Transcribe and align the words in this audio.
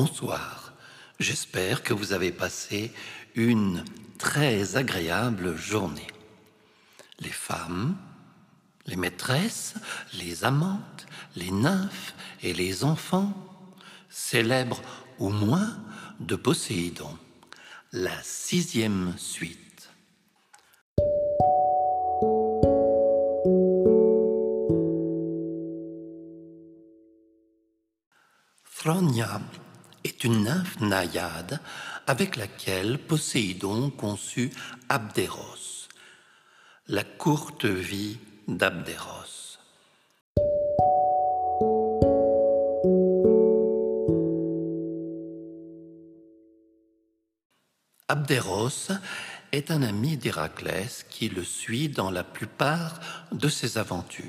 Bonsoir. 0.00 0.74
J'espère 1.18 1.82
que 1.82 1.92
vous 1.92 2.12
avez 2.12 2.30
passé 2.30 2.92
une 3.34 3.84
très 4.16 4.76
agréable 4.76 5.56
journée. 5.56 6.06
Les 7.18 7.32
femmes, 7.32 7.96
les 8.86 8.94
maîtresses, 8.94 9.74
les 10.14 10.44
amantes, 10.44 11.08
les 11.34 11.50
nymphes 11.50 12.14
et 12.44 12.54
les 12.54 12.84
enfants 12.84 13.34
célèbrent 14.08 14.82
au 15.18 15.30
moins 15.30 15.76
de 16.20 16.36
Poséidon 16.36 17.18
la 17.90 18.22
sixième 18.22 19.14
suite. 19.18 19.90
Est 30.04 30.24
une 30.24 30.44
nymphe 30.44 30.80
naïade 30.80 31.60
avec 32.06 32.36
laquelle 32.36 32.98
Poséidon 32.98 33.90
conçut 33.90 34.50
Abderos, 34.88 35.88
la 36.86 37.04
courte 37.04 37.64
vie 37.64 38.18
d'Abderos. 38.46 39.58
Abderos 48.10 48.90
est 49.52 49.70
un 49.70 49.82
ami 49.82 50.16
d'Héraclès 50.16 51.04
qui 51.10 51.28
le 51.28 51.44
suit 51.44 51.90
dans 51.90 52.10
la 52.10 52.24
plupart 52.24 53.00
de 53.32 53.48
ses 53.48 53.76
aventures. 53.76 54.24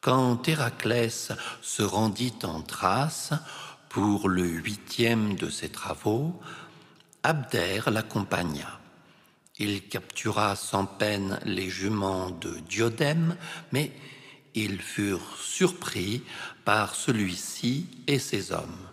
Quand 0.00 0.48
Héraclès 0.48 1.32
se 1.60 1.82
rendit 1.82 2.38
en 2.44 2.62
Thrace 2.62 3.32
pour 3.90 4.28
le 4.28 4.44
huitième 4.44 5.34
de 5.34 5.50
ses 5.50 5.68
travaux, 5.68 6.40
Abder 7.22 7.82
l'accompagna. 7.88 8.80
Il 9.58 9.86
captura 9.88 10.56
sans 10.56 10.86
peine 10.86 11.38
les 11.44 11.68
juments 11.68 12.30
de 12.30 12.60
Diodème, 12.60 13.36
mais 13.72 13.92
ils 14.54 14.80
furent 14.80 15.36
surpris 15.38 16.22
par 16.64 16.94
celui-ci 16.94 17.88
et 18.06 18.18
ses 18.18 18.52
hommes. 18.52 18.88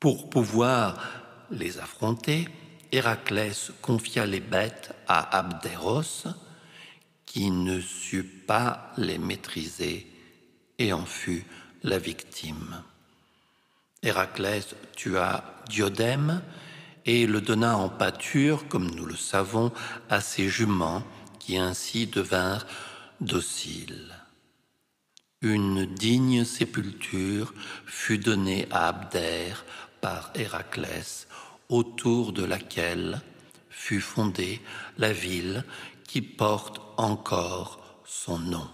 Pour 0.00 0.30
pouvoir 0.30 0.98
les 1.52 1.78
affronter, 1.78 2.48
Héraclès 2.90 3.70
confia 3.82 4.26
les 4.26 4.40
bêtes 4.40 4.92
à 5.06 5.38
Abderos, 5.38 6.26
qui 7.24 7.52
ne 7.52 7.80
sut 7.80 8.24
pas 8.24 8.90
les 8.96 9.18
maîtriser 9.18 10.10
et 10.78 10.92
en 10.92 11.04
fut 11.04 11.44
la 11.84 11.98
victime. 11.98 12.82
Héraclès 14.02 14.74
tua 14.96 15.44
Diodème 15.68 16.42
et 17.04 17.26
le 17.26 17.40
donna 17.40 17.76
en 17.76 17.88
pâture, 17.88 18.66
comme 18.68 18.90
nous 18.90 19.04
le 19.06 19.16
savons, 19.16 19.72
à 20.08 20.20
ses 20.20 20.48
juments, 20.48 21.02
qui 21.38 21.58
ainsi 21.58 22.06
devinrent 22.06 22.66
dociles. 23.20 24.14
Une 25.42 25.86
digne 25.86 26.44
sépulture 26.44 27.54
fut 27.86 28.18
donnée 28.18 28.66
à 28.70 28.88
Abder 28.88 29.52
par 30.00 30.30
Héraclès, 30.34 31.28
autour 31.68 32.32
de 32.32 32.44
laquelle 32.44 33.20
fut 33.70 34.00
fondée 34.00 34.60
la 34.98 35.12
ville 35.12 35.64
qui 36.04 36.20
porte 36.22 36.80
encore 36.96 38.00
son 38.04 38.38
nom. 38.38 38.68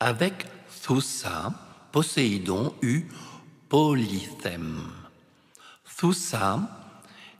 Avec 0.00 0.44
Thusa, 0.82 1.54
Poséidon 1.90 2.74
eut 2.82 3.08
Polythème. 3.70 4.92
Thusa 5.98 6.60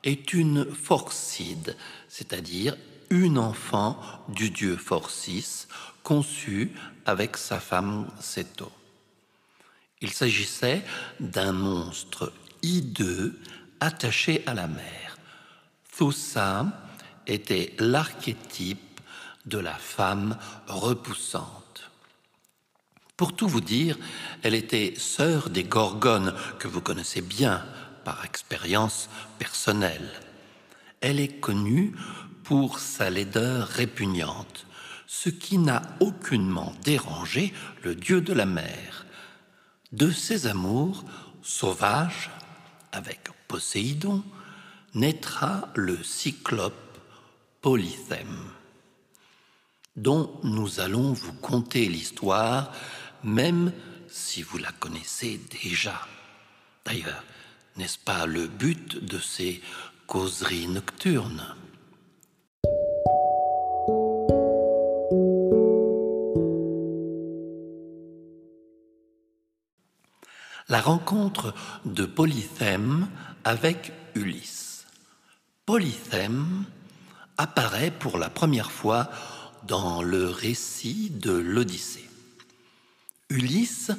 est 0.03 0.33
une 0.33 0.65
forcide, 0.75 1.77
c'est-à-dire 2.09 2.75
une 3.11 3.37
enfant 3.37 4.01
du 4.29 4.49
dieu 4.49 4.79
Forcis, 4.79 5.67
conçue 6.03 6.73
avec 7.05 7.37
sa 7.37 7.61
femme 7.61 8.09
Ceto. 8.21 8.73
Il 10.01 10.11
s'agissait 10.13 10.83
d'un 11.21 11.53
monstre 11.53 12.33
hideux 12.63 13.39
attaché 13.81 14.43
à 14.47 14.55
la 14.55 14.67
mer. 14.67 15.19
Thusa 15.95 16.67
était 17.27 17.75
l'archétype 17.79 19.01
de 19.45 19.59
la 19.59 19.75
femme 19.75 20.39
repoussante. 20.67 21.66
Pour 23.17 23.35
tout 23.35 23.49
vous 23.49 23.63
dire, 23.63 23.97
elle 24.43 24.55
était 24.55 24.95
sœur 24.99 25.49
des 25.49 25.65
Gorgones, 25.65 26.35
que 26.59 26.69
vous 26.69 26.83
connaissez 26.83 27.23
bien 27.23 27.65
par 28.05 28.25
expérience 28.27 29.09
personnelle. 29.39 30.11
Elle 31.01 31.19
est 31.19 31.41
connue 31.41 31.95
pour 32.45 32.79
sa 32.79 33.09
laideur 33.09 33.69
répugnante, 33.69 34.67
ce 35.07 35.31
qui 35.31 35.57
n'a 35.57 35.83
aucunement 36.01 36.75
dérangé 36.85 37.55
le 37.83 37.95
dieu 37.95 38.21
de 38.21 38.35
la 38.35 38.47
mer. 38.47 39.07
De 39.93 40.11
ses 40.11 40.47
amours 40.47 41.05
sauvages, 41.43 42.31
avec 42.93 43.21
Poséidon, 43.49 44.23
naîtra 44.95 45.69
le 45.75 46.03
cyclope 46.03 46.75
Polythème, 47.63 48.51
dont 49.97 50.39
nous 50.43 50.81
allons 50.81 51.13
vous 51.13 51.33
conter 51.33 51.87
l'histoire, 51.87 52.73
même 53.25 53.73
si 54.09 54.43
vous 54.43 54.59
la 54.59 54.73
connaissez 54.73 55.41
déjà. 55.63 56.07
D'ailleurs, 56.85 57.25
n'est-ce 57.77 57.99
pas 57.99 58.27
le 58.27 58.47
but 58.47 59.05
de 59.05 59.19
ces 59.19 59.63
causeries 60.07 60.69
nocturnes? 60.69 61.55
La 70.69 70.81
rencontre 70.81 71.55
de 71.85 72.05
Polythème 72.05 73.09
avec 73.45 73.93
Ulysse. 74.17 74.87
Polythème 75.65 76.65
apparaît 77.39 77.93
pour 77.93 78.19
la 78.19 78.31
première 78.31 78.73
fois 78.73 79.09
dans 79.69 80.03
le 80.03 80.29
récit 80.29 81.11
de 81.11 81.33
l'Odyssée. 81.33 82.09
Ulysse 83.31 83.91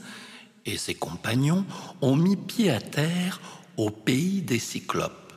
et 0.65 0.77
ses 0.77 0.95
compagnons 0.95 1.65
ont 2.01 2.15
mis 2.15 2.35
pied 2.35 2.71
à 2.71 2.79
terre 2.79 3.41
au 3.77 3.89
pays 3.89 4.41
des 4.41 4.59
Cyclopes, 4.59 5.33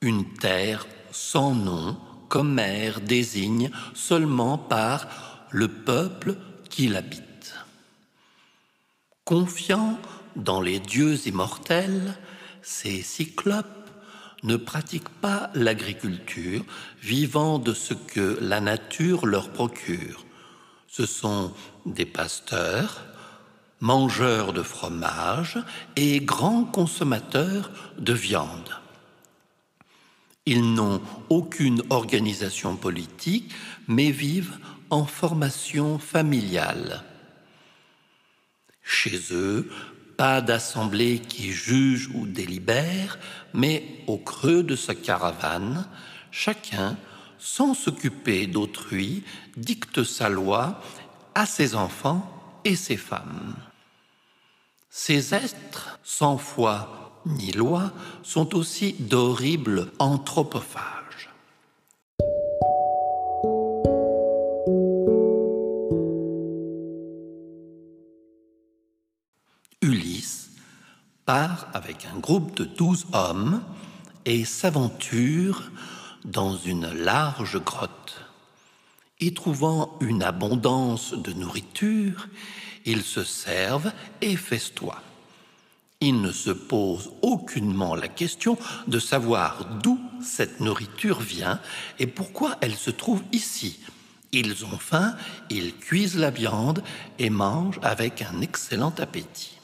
une 0.00 0.32
terre 0.34 0.86
sans 1.10 1.54
nom 1.54 1.96
qu'Homère 2.28 3.00
désigne 3.00 3.70
seulement 3.94 4.58
par 4.58 5.06
le 5.50 5.68
peuple 5.68 6.36
qui 6.68 6.88
l'habite. 6.88 7.54
Confiant 9.24 9.98
dans 10.36 10.60
les 10.60 10.80
dieux 10.80 11.26
immortels, 11.28 12.18
ces 12.62 13.02
cyclopes 13.02 13.90
ne 14.42 14.56
pratiquent 14.56 15.20
pas 15.20 15.50
l'agriculture, 15.54 16.64
vivant 17.00 17.58
de 17.58 17.72
ce 17.72 17.94
que 17.94 18.38
la 18.40 18.60
nature 18.60 19.26
leur 19.26 19.50
procure. 19.50 20.26
Ce 20.96 21.06
sont 21.06 21.52
des 21.86 22.06
pasteurs, 22.06 23.04
mangeurs 23.80 24.52
de 24.52 24.62
fromage 24.62 25.58
et 25.96 26.20
grands 26.20 26.62
consommateurs 26.62 27.72
de 27.98 28.12
viande. 28.12 28.78
Ils 30.46 30.72
n'ont 30.72 31.02
aucune 31.30 31.82
organisation 31.90 32.76
politique, 32.76 33.52
mais 33.88 34.12
vivent 34.12 34.56
en 34.88 35.04
formation 35.04 35.98
familiale. 35.98 37.02
Chez 38.84 39.18
eux, 39.32 39.68
pas 40.16 40.40
d'assemblée 40.42 41.18
qui 41.18 41.50
juge 41.50 42.08
ou 42.14 42.24
délibère, 42.24 43.18
mais 43.52 43.82
au 44.06 44.16
creux 44.16 44.62
de 44.62 44.76
sa 44.76 44.94
caravane, 44.94 45.88
chacun, 46.30 46.96
sans 47.44 47.74
s'occuper 47.74 48.46
d'autrui, 48.46 49.22
dicte 49.58 50.02
sa 50.02 50.30
loi 50.30 50.80
à 51.34 51.44
ses 51.44 51.74
enfants 51.74 52.26
et 52.64 52.74
ses 52.74 52.96
femmes. 52.96 53.54
Ces 54.88 55.34
êtres, 55.34 55.98
sans 56.02 56.38
foi 56.38 57.20
ni 57.26 57.52
loi, 57.52 57.92
sont 58.22 58.54
aussi 58.54 58.94
d'horribles 58.94 59.92
anthropophages. 59.98 61.28
Ulysse 69.82 70.48
part 71.26 71.68
avec 71.74 72.06
un 72.06 72.18
groupe 72.18 72.56
de 72.56 72.64
douze 72.64 73.04
hommes 73.12 73.62
et 74.24 74.46
s'aventure 74.46 75.70
dans 76.24 76.56
une 76.56 76.90
large 76.92 77.62
grotte. 77.62 78.20
Y 79.20 79.32
trouvant 79.34 79.96
une 80.00 80.22
abondance 80.22 81.14
de 81.14 81.32
nourriture, 81.32 82.28
ils 82.84 83.02
se 83.02 83.24
servent 83.24 83.92
et 84.20 84.36
festoient. 84.36 85.02
Ils 86.00 86.20
ne 86.20 86.32
se 86.32 86.50
posent 86.50 87.12
aucunement 87.22 87.94
la 87.94 88.08
question 88.08 88.58
de 88.88 88.98
savoir 88.98 89.64
d'où 89.82 89.98
cette 90.22 90.60
nourriture 90.60 91.20
vient 91.20 91.60
et 91.98 92.06
pourquoi 92.06 92.56
elle 92.60 92.74
se 92.74 92.90
trouve 92.90 93.22
ici. 93.32 93.80
Ils 94.32 94.64
ont 94.64 94.78
faim, 94.78 95.16
ils 95.48 95.74
cuisent 95.76 96.18
la 96.18 96.30
viande 96.30 96.82
et 97.18 97.30
mangent 97.30 97.80
avec 97.82 98.20
un 98.22 98.40
excellent 98.40 98.92
appétit. 98.98 99.58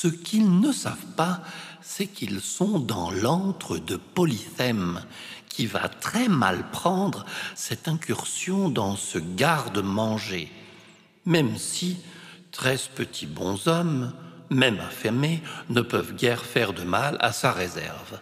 Ce 0.00 0.08
qu'ils 0.08 0.60
ne 0.60 0.72
savent 0.72 1.12
pas, 1.14 1.42
c'est 1.82 2.06
qu'ils 2.06 2.40
sont 2.40 2.78
dans 2.78 3.10
l'antre 3.10 3.76
de 3.76 3.96
Polythème, 3.96 5.02
qui 5.46 5.66
va 5.66 5.90
très 5.90 6.26
mal 6.26 6.70
prendre 6.70 7.26
cette 7.54 7.86
incursion 7.86 8.70
dans 8.70 8.96
ce 8.96 9.18
garde-manger, 9.18 10.50
même 11.26 11.58
si 11.58 11.98
treize 12.50 12.88
petits 12.88 13.26
bonshommes, 13.26 14.14
même 14.48 14.80
affamés, 14.80 15.42
ne 15.68 15.82
peuvent 15.82 16.14
guère 16.14 16.46
faire 16.46 16.72
de 16.72 16.84
mal 16.84 17.18
à 17.20 17.32
sa 17.32 17.52
réserve. 17.52 18.20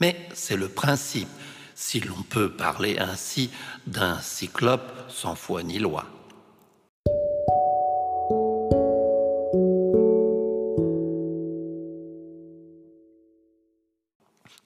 Mais 0.00 0.28
c'est 0.34 0.56
le 0.56 0.68
principe, 0.68 1.28
si 1.76 2.00
l'on 2.00 2.22
peut 2.22 2.50
parler 2.50 2.98
ainsi 2.98 3.50
d'un 3.86 4.18
cyclope 4.20 5.08
sans 5.08 5.36
foi 5.36 5.62
ni 5.62 5.78
loi. 5.78 6.15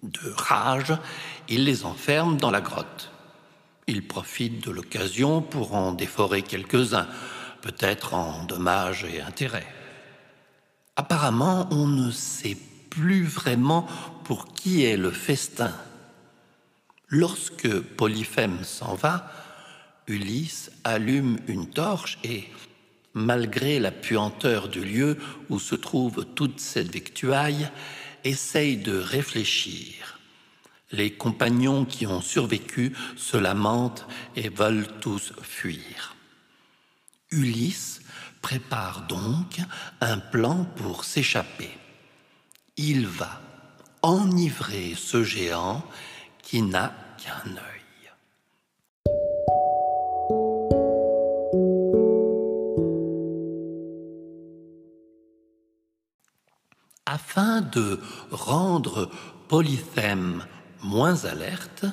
De 0.03 0.33
rage, 0.35 0.95
il 1.49 1.65
les 1.65 1.85
enferme 1.85 2.37
dans 2.37 2.51
la 2.51 2.61
grotte. 2.61 3.11
Il 3.87 4.07
profite 4.07 4.65
de 4.65 4.71
l'occasion 4.71 5.43
pour 5.43 5.75
en 5.75 5.93
déforer 5.93 6.43
quelques-uns, 6.43 7.09
peut-être 7.61 8.15
en 8.15 8.45
dommages 8.45 9.05
et 9.05 9.21
intérêts. 9.21 9.67
Apparemment, 10.97 11.69
on 11.71 11.87
ne 11.87 12.11
sait 12.11 12.57
plus 12.89 13.25
vraiment 13.25 13.87
pour 14.25 14.53
qui 14.53 14.85
est 14.85 14.97
le 14.97 15.11
festin. 15.11 15.73
Lorsque 17.09 17.81
Polyphème 17.81 18.63
s'en 18.65 18.95
va, 18.95 19.31
Ulysse 20.07 20.71
allume 20.85 21.39
une 21.47 21.69
torche 21.69 22.19
et, 22.25 22.45
malgré 23.15 23.79
la 23.79 23.91
puanteur 23.91 24.69
du 24.69 24.85
lieu 24.85 25.19
où 25.49 25.59
se 25.59 25.75
trouve 25.75 26.25
toute 26.35 26.61
cette 26.61 26.93
victuaille, 26.93 27.71
essaye 28.25 28.77
de 28.77 28.99
réfléchir. 28.99 30.19
Les 30.93 31.13
compagnons 31.13 31.85
qui 31.85 32.07
ont 32.07 32.21
survécu 32.21 32.95
se 33.17 33.37
lamentent 33.37 34.07
et 34.35 34.49
veulent 34.49 34.89
tous 35.01 35.33
fuir. 35.43 36.17
Ulysse 37.31 38.01
prépare 38.43 39.07
donc 39.07 39.61
un 40.01 40.19
plan 40.19 40.65
pour 40.77 41.05
s'échapper. 41.05 41.71
Il 42.77 43.07
va 43.07 43.41
enivrer 44.03 44.95
ce 44.97 45.23
géant 45.23 45.85
qui 46.43 46.63
n'a 46.63 46.95
qu'un 47.19 47.51
œil. 47.51 47.80
Afin 57.21 57.61
de 57.61 58.01
rendre 58.31 59.11
Polythème 59.49 60.45
moins 60.83 61.27
alerte, 61.27 61.85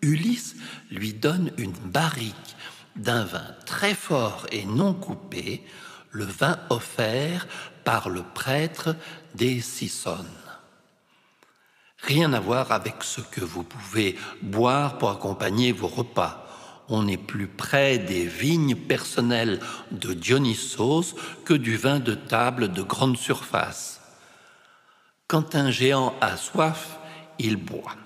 Ulysse 0.00 0.56
lui 0.90 1.12
donne 1.12 1.52
une 1.58 1.72
barrique 1.72 2.56
d'un 2.96 3.24
vin 3.24 3.54
très 3.66 3.94
fort 3.94 4.46
et 4.50 4.64
non 4.64 4.94
coupé, 4.94 5.62
le 6.10 6.24
vin 6.24 6.58
offert 6.70 7.46
par 7.84 8.08
le 8.08 8.22
prêtre 8.22 8.96
des 9.34 9.60
Sissones. 9.60 10.40
Rien 11.98 12.32
à 12.32 12.40
voir 12.40 12.72
avec 12.72 12.96
ce 13.02 13.20
que 13.20 13.44
vous 13.44 13.64
pouvez 13.64 14.18
boire 14.40 14.98
pour 14.98 15.10
accompagner 15.10 15.72
vos 15.72 15.86
repas. 15.86 16.46
On 16.88 17.06
est 17.08 17.16
plus 17.18 17.46
près 17.46 17.98
des 17.98 18.26
vignes 18.26 18.76
personnelles 18.76 19.60
de 19.92 20.12
Dionysos 20.14 21.14
que 21.44 21.54
du 21.54 21.76
vin 21.76 22.00
de 22.00 22.14
table 22.14 22.72
de 22.72 22.82
grande 22.82 23.16
surface. 23.16 24.01
Quand 25.32 25.54
un 25.54 25.70
géant 25.70 26.14
a 26.20 26.36
soif, 26.36 26.98
il 27.38 27.56
boit. 27.56 27.96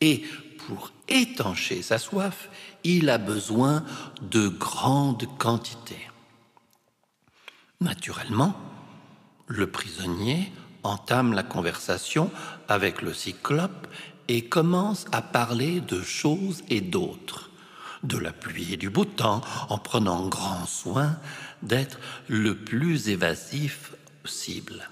Et 0.00 0.24
pour 0.56 0.90
étancher 1.06 1.82
sa 1.82 1.98
soif, 1.98 2.48
il 2.82 3.10
a 3.10 3.18
besoin 3.18 3.84
de 4.22 4.48
grandes 4.48 5.26
quantités. 5.36 6.08
Naturellement, 7.82 8.56
le 9.48 9.66
prisonnier 9.66 10.50
entame 10.82 11.34
la 11.34 11.42
conversation 11.42 12.30
avec 12.68 13.02
le 13.02 13.12
cyclope 13.12 13.86
et 14.28 14.46
commence 14.46 15.04
à 15.12 15.20
parler 15.20 15.82
de 15.82 16.00
choses 16.00 16.62
et 16.70 16.80
d'autres, 16.80 17.50
de 18.02 18.16
la 18.16 18.32
pluie 18.32 18.72
et 18.72 18.78
du 18.78 18.88
beau 18.88 19.04
temps, 19.04 19.42
en 19.68 19.76
prenant 19.76 20.26
grand 20.26 20.64
soin 20.64 21.18
d'être 21.60 21.98
le 22.28 22.56
plus 22.56 23.10
évasif 23.10 23.92
possible. 24.22 24.88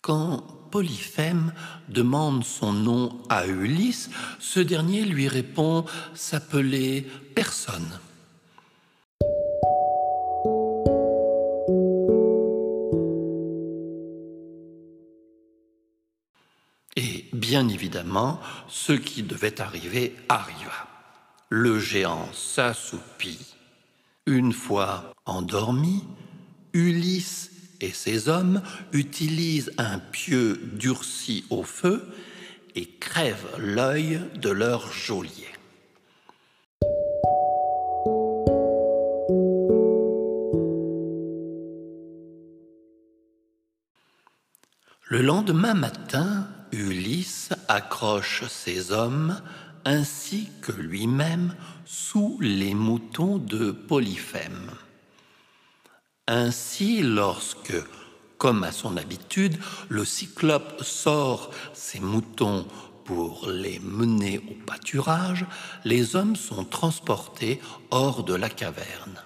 Quand 0.00 0.44
Polyphème 0.70 1.52
demande 1.88 2.44
son 2.44 2.72
nom 2.72 3.18
à 3.28 3.46
Ulysse, 3.46 4.10
ce 4.38 4.60
dernier 4.60 5.04
lui 5.04 5.28
répond 5.28 5.84
s'appeler 6.14 7.06
personne. 7.34 7.98
Et 16.96 17.26
bien 17.32 17.68
évidemment, 17.68 18.40
ce 18.68 18.92
qui 18.92 19.22
devait 19.22 19.60
arriver 19.60 20.14
arriva. 20.28 20.86
Le 21.48 21.78
géant 21.78 22.28
s'assoupit. 22.32 23.54
Une 24.26 24.52
fois 24.52 25.14
endormi, 25.24 26.04
Ulysse 26.74 27.57
et 27.80 27.92
ses 27.92 28.28
hommes 28.28 28.62
utilisent 28.92 29.72
un 29.78 29.98
pieu 29.98 30.60
durci 30.74 31.44
au 31.50 31.62
feu 31.62 32.06
et 32.74 32.86
crèvent 32.86 33.56
l'œil 33.58 34.20
de 34.36 34.50
leur 34.50 34.92
geôlier. 34.92 35.48
Le 45.10 45.22
lendemain 45.22 45.72
matin, 45.72 46.46
Ulysse 46.70 47.50
accroche 47.66 48.44
ses 48.48 48.92
hommes 48.92 49.40
ainsi 49.86 50.50
que 50.60 50.72
lui-même 50.72 51.54
sous 51.86 52.38
les 52.42 52.74
moutons 52.74 53.38
de 53.38 53.70
Polyphème. 53.70 54.70
Ainsi, 56.30 57.00
lorsque, 57.00 57.72
comme 58.36 58.62
à 58.62 58.70
son 58.70 58.98
habitude, 58.98 59.56
le 59.88 60.04
cyclope 60.04 60.84
sort 60.84 61.50
ses 61.72 62.00
moutons 62.00 62.66
pour 63.04 63.48
les 63.48 63.78
mener 63.78 64.38
au 64.50 64.66
pâturage, 64.66 65.46
les 65.86 66.16
hommes 66.16 66.36
sont 66.36 66.66
transportés 66.66 67.62
hors 67.90 68.24
de 68.24 68.34
la 68.34 68.50
caverne. 68.50 69.22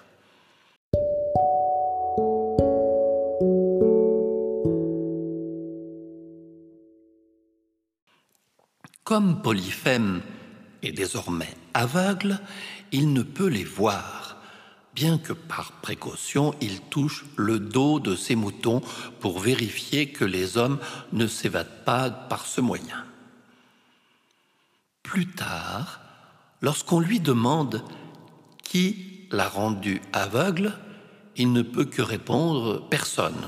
Comme 9.03 9.41
Polyphème 9.41 10.21
est 10.81 10.93
désormais 10.93 11.53
aveugle, 11.73 12.39
il 12.93 13.11
ne 13.11 13.23
peut 13.23 13.49
les 13.49 13.65
voir 13.65 14.37
bien 14.95 15.17
que 15.17 15.33
par 15.33 15.71
précaution 15.81 16.53
il 16.61 16.79
touche 16.81 17.25
le 17.35 17.59
dos 17.59 17.99
de 17.99 18.15
ses 18.15 18.35
moutons 18.35 18.81
pour 19.19 19.39
vérifier 19.39 20.09
que 20.09 20.25
les 20.25 20.57
hommes 20.57 20.79
ne 21.11 21.27
s'évadent 21.27 21.83
pas 21.85 22.09
par 22.09 22.45
ce 22.45 22.61
moyen. 22.61 23.05
Plus 25.01 25.27
tard, 25.27 25.99
lorsqu'on 26.61 26.99
lui 26.99 27.19
demande 27.19 27.83
qui 28.63 29.27
l'a 29.31 29.47
rendu 29.47 30.01
aveugle, 30.13 30.73
il 31.35 31.51
ne 31.51 31.61
peut 31.61 31.85
que 31.85 32.01
répondre 32.01 32.87
personne, 32.89 33.47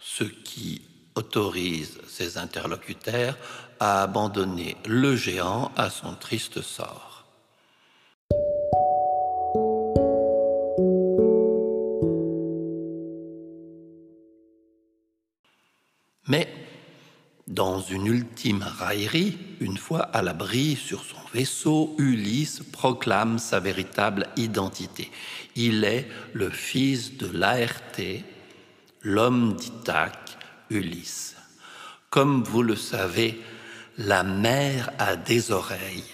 ce 0.00 0.24
qui 0.24 0.82
autorise 1.14 1.98
ses 2.06 2.38
interlocuteurs 2.38 3.36
à 3.80 4.02
abandonner 4.02 4.76
le 4.86 5.16
géant 5.16 5.72
à 5.76 5.90
son 5.90 6.14
triste 6.14 6.62
sort. 6.62 7.15
Une 17.90 18.06
ultime 18.06 18.62
raillerie, 18.62 19.38
une 19.60 19.76
fois 19.76 20.00
à 20.00 20.22
l'abri 20.22 20.76
sur 20.76 21.04
son 21.04 21.16
vaisseau, 21.32 21.94
Ulysse 21.98 22.62
proclame 22.72 23.38
sa 23.38 23.60
véritable 23.60 24.26
identité. 24.36 25.10
Il 25.54 25.84
est 25.84 26.08
le 26.32 26.50
fils 26.50 27.16
de 27.16 27.26
l'ART, 27.26 27.98
l'homme 29.02 29.54
d'Ithaque, 29.54 30.36
Ulysse. 30.70 31.36
Comme 32.10 32.42
vous 32.42 32.62
le 32.62 32.76
savez, 32.76 33.40
la 33.98 34.22
mer 34.22 34.90
a 34.98 35.16
des 35.16 35.52
oreilles 35.52 36.04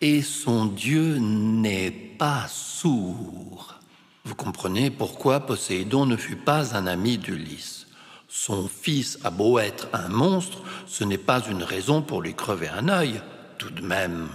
et 0.00 0.22
son 0.22 0.66
Dieu 0.66 1.16
n'est 1.18 1.90
pas 1.90 2.46
sourd. 2.48 3.80
Vous 4.24 4.34
comprenez 4.34 4.90
pourquoi 4.90 5.40
Poséidon 5.40 6.06
ne 6.06 6.16
fut 6.16 6.36
pas 6.36 6.76
un 6.76 6.86
ami 6.86 7.18
d'Ulysse. 7.18 7.77
Son 8.28 8.68
fils 8.68 9.18
a 9.24 9.30
beau 9.30 9.58
être 9.58 9.88
un 9.94 10.08
monstre, 10.08 10.58
ce 10.86 11.02
n'est 11.02 11.16
pas 11.16 11.42
une 11.48 11.62
raison 11.62 12.02
pour 12.02 12.20
lui 12.20 12.34
crever 12.34 12.68
un 12.68 12.88
œil, 12.90 13.22
tout 13.56 13.70
de 13.70 13.80
même. 13.80 14.28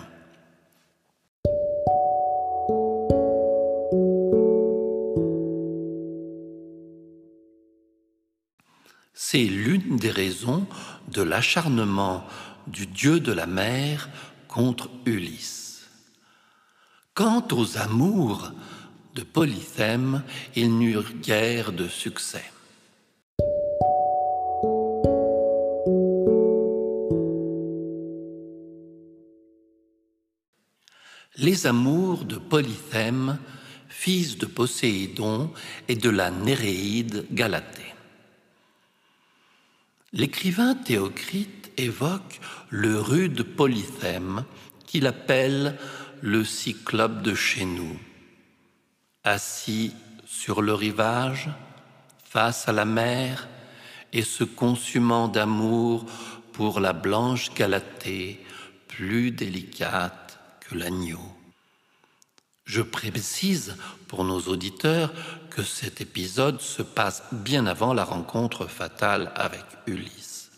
C'est 9.13 9.43
l'une 9.43 9.97
des 9.97 10.09
raisons 10.09 10.65
de 11.09 11.21
l'acharnement 11.21 12.25
du 12.65 12.87
dieu 12.87 13.19
de 13.19 13.31
la 13.31 13.45
mer 13.45 14.09
contre 14.47 14.89
Ulysse. 15.05 15.87
Quant 17.13 17.47
aux 17.51 17.77
amours 17.77 18.51
de 19.13 19.21
Polythème, 19.21 20.23
ils 20.55 20.75
n'eurent 20.75 21.13
guère 21.21 21.71
de 21.71 21.87
succès. 21.87 22.43
Les 31.43 31.67
amours 31.67 32.23
de 32.23 32.37
Polythème, 32.37 33.37
fils 33.89 34.37
de 34.37 34.45
Poséidon 34.45 35.51
et 35.89 35.95
de 35.97 36.09
la 36.09 36.31
Néréide 36.31 37.25
Galatée. 37.33 37.93
L'écrivain 40.13 40.73
Théocrite 40.73 41.73
évoque 41.75 42.39
le 42.69 42.97
rude 42.97 43.43
Polythème 43.43 44.45
qu'il 44.85 45.05
appelle 45.05 45.77
le 46.21 46.45
cyclope 46.45 47.21
de 47.23 47.35
chez 47.35 47.65
nous. 47.65 47.99
Assis 49.25 49.93
sur 50.25 50.61
le 50.61 50.73
rivage, 50.73 51.49
face 52.23 52.69
à 52.69 52.71
la 52.71 52.85
mer, 52.85 53.49
et 54.13 54.21
se 54.21 54.45
consumant 54.45 55.27
d'amour 55.27 56.05
pour 56.53 56.79
la 56.79 56.93
blanche 56.93 57.53
Galatée, 57.53 58.39
plus 58.87 59.31
délicate 59.31 60.23
l'agneau. 60.75 61.32
Je 62.65 62.81
précise 62.81 63.75
pour 64.07 64.23
nos 64.23 64.39
auditeurs 64.41 65.11
que 65.49 65.63
cet 65.63 65.99
épisode 65.99 66.61
se 66.61 66.81
passe 66.81 67.23
bien 67.31 67.65
avant 67.65 67.93
la 67.93 68.05
rencontre 68.05 68.67
fatale 68.67 69.31
avec 69.35 69.65
Ulysse. 69.85 70.51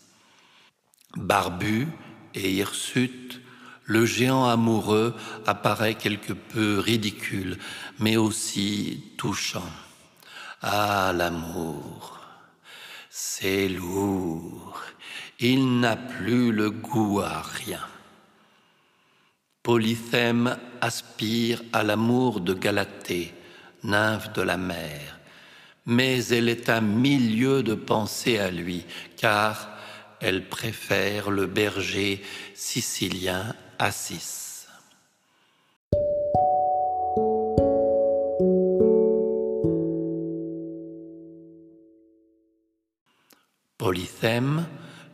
Barbu 1.16 1.88
et 2.34 2.52
hirsute, 2.52 3.40
le 3.84 4.06
géant 4.06 4.46
amoureux 4.46 5.14
apparaît 5.46 5.94
quelque 5.94 6.32
peu 6.32 6.78
ridicule, 6.78 7.58
mais 7.98 8.16
aussi 8.16 9.02
touchant. 9.16 9.68
Ah, 10.62 11.12
l'amour, 11.14 12.20
c'est 13.10 13.68
lourd, 13.68 14.80
il 15.38 15.80
n'a 15.80 15.96
plus 15.96 16.52
le 16.52 16.70
goût 16.70 17.20
à 17.20 17.42
rien. 17.42 17.80
Polythème 19.66 20.56
aspire 20.80 21.60
à 21.72 21.82
l'amour 21.82 22.38
de 22.38 22.54
Galatée, 22.54 23.34
nymphe 23.82 24.32
de 24.32 24.42
la 24.42 24.56
mer, 24.56 25.18
mais 25.86 26.24
elle 26.26 26.48
est 26.48 26.68
un 26.68 26.80
milieu 26.80 27.64
de 27.64 27.74
penser 27.74 28.38
à 28.38 28.52
lui, 28.52 28.84
car 29.16 29.68
elle 30.20 30.48
préfère 30.48 31.32
le 31.32 31.46
berger 31.46 32.22
sicilien 32.54 33.56
Assis. 33.80 34.66
Polythème, 43.78 44.64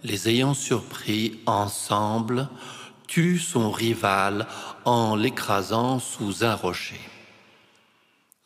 les 0.05 0.29
ayant 0.29 0.53
surpris 0.53 1.41
ensemble, 1.47 2.51
tue 3.13 3.39
son 3.39 3.71
rival 3.71 4.47
en 4.87 5.17
l'écrasant 5.17 5.99
sous 5.99 6.45
un 6.45 6.55
rocher. 6.55 7.01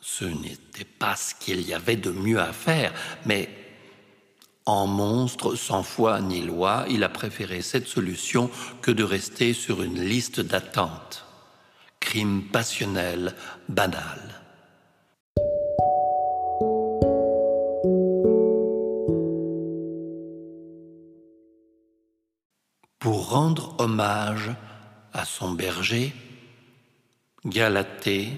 Ce 0.00 0.24
n'était 0.24 0.84
pas 0.84 1.14
ce 1.14 1.36
qu'il 1.36 1.60
y 1.60 1.72
avait 1.72 1.94
de 1.94 2.10
mieux 2.10 2.40
à 2.40 2.52
faire, 2.52 2.92
mais 3.26 3.48
en 4.64 4.88
monstre 4.88 5.54
sans 5.54 5.84
foi 5.84 6.20
ni 6.20 6.42
loi, 6.42 6.84
il 6.90 7.04
a 7.04 7.08
préféré 7.08 7.62
cette 7.62 7.86
solution 7.86 8.50
que 8.82 8.90
de 8.90 9.04
rester 9.04 9.52
sur 9.52 9.84
une 9.84 10.00
liste 10.00 10.40
d'attente. 10.40 11.24
Crime 12.00 12.42
passionnel 12.42 13.36
banal. 13.68 14.25
Hommage 23.96 24.50
à 25.14 25.24
son 25.24 25.52
berger, 25.52 26.14
Galatée 27.46 28.28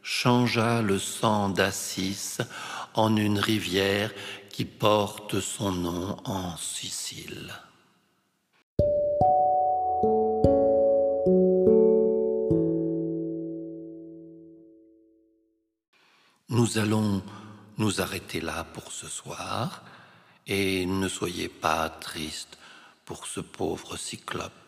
changea 0.00 0.80
le 0.80 1.00
sang 1.00 1.48
d'Assis 1.48 2.38
en 2.94 3.16
une 3.16 3.40
rivière 3.40 4.12
qui 4.48 4.64
porte 4.64 5.40
son 5.40 5.72
nom 5.72 6.16
en 6.24 6.56
Sicile. 6.56 7.52
Nous 16.48 16.78
allons 16.78 17.24
nous 17.78 18.00
arrêter 18.00 18.40
là 18.40 18.62
pour 18.62 18.92
ce 18.92 19.08
soir 19.08 19.82
et 20.46 20.86
ne 20.86 21.08
soyez 21.08 21.48
pas 21.48 21.88
tristes 21.88 22.56
pour 23.04 23.26
ce 23.26 23.40
pauvre 23.40 23.96
cyclope. 23.96 24.65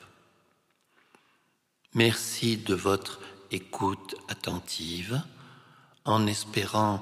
Merci 1.95 2.59
de 2.59 2.75
votre 2.75 3.18
écoute 3.50 4.14
attentive, 4.28 5.23
en 6.04 6.26
espérant 6.26 7.00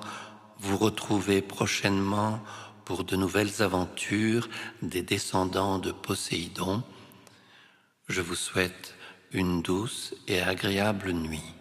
vous 0.60 0.76
retrouver 0.76 1.42
prochainement 1.42 2.40
pour 2.84 3.02
de 3.02 3.16
nouvelles 3.16 3.62
aventures 3.62 4.48
des 4.82 5.02
descendants 5.02 5.80
de 5.80 5.90
Poséidon. 5.90 6.84
Je 8.08 8.20
vous 8.20 8.36
souhaite 8.36 8.94
une 9.32 9.60
douce 9.60 10.14
et 10.28 10.40
agréable 10.40 11.10
nuit. 11.10 11.55